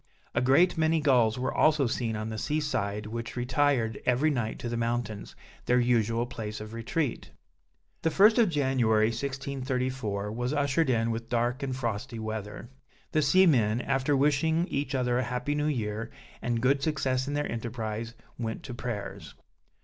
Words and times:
A 0.33 0.41
great 0.41 0.79
many 0.79 0.99
gulls 0.99 1.37
were 1.37 1.53
also 1.53 1.85
seen 1.85 2.15
on 2.15 2.29
the 2.29 2.39
sea 2.39 2.59
side 2.59 3.05
which 3.05 3.35
retired 3.35 4.01
every 4.03 4.31
night 4.31 4.57
to 4.57 4.67
the 4.67 4.75
mountains, 4.75 5.35
their 5.67 5.79
usual 5.79 6.25
place 6.25 6.59
of 6.59 6.73
retreat. 6.73 7.29
The 8.01 8.09
first 8.09 8.39
of 8.39 8.49
January 8.49 9.09
1634, 9.09 10.31
was 10.31 10.53
ushered 10.53 10.89
in 10.89 11.11
with 11.11 11.29
dark 11.29 11.61
and 11.61 11.75
frosty 11.75 12.17
weather; 12.17 12.71
the 13.11 13.21
seamen, 13.21 13.79
after 13.79 14.17
wishing 14.17 14.65
each 14.69 14.95
other 14.95 15.19
a 15.19 15.23
happy 15.23 15.53
new 15.53 15.67
year, 15.67 16.09
and 16.41 16.61
good 16.61 16.81
success 16.81 17.27
in 17.27 17.35
their 17.35 17.47
enterprize, 17.51 18.15
went 18.39 18.63
to 18.63 18.73
prayers. 18.73 19.35